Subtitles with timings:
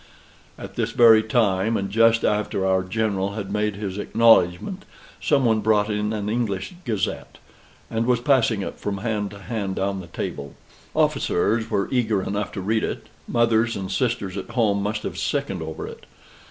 [0.57, 4.83] At this very time, and just after our General had made his acknowledgment,
[5.21, 7.37] some one brought in an English Gazette
[7.87, 10.55] and was passing it from hand to hand down the table.
[10.95, 15.61] Officers were eager enough to read it; mothers and sisters at home must have sickened
[15.61, 16.07] over it.